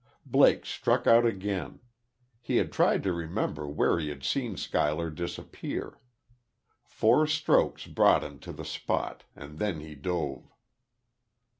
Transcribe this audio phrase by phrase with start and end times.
[0.25, 1.79] Blake struck out again.
[2.41, 5.99] He had tried to remember where he had seen Schuyler disappear.
[6.83, 10.51] Four strokes brought him to the spot; and then he dove.